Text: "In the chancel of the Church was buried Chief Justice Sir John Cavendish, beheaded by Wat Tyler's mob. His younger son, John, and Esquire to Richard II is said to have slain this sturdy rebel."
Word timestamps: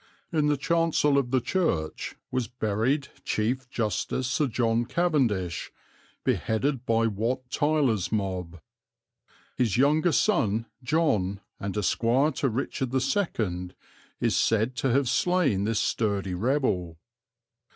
"In 0.31 0.47
the 0.47 0.57
chancel 0.57 1.19
of 1.19 1.29
the 1.29 1.39
Church 1.39 2.15
was 2.31 2.47
buried 2.47 3.09
Chief 3.23 3.69
Justice 3.69 4.27
Sir 4.27 4.47
John 4.47 4.83
Cavendish, 4.83 5.71
beheaded 6.23 6.87
by 6.87 7.05
Wat 7.05 7.51
Tyler's 7.51 8.11
mob. 8.11 8.59
His 9.57 9.77
younger 9.77 10.11
son, 10.11 10.65
John, 10.81 11.39
and 11.59 11.77
Esquire 11.77 12.31
to 12.31 12.49
Richard 12.49 12.91
II 12.95 13.75
is 14.19 14.35
said 14.35 14.75
to 14.77 14.89
have 14.91 15.07
slain 15.07 15.65
this 15.65 15.77
sturdy 15.79 16.33
rebel." 16.33 16.97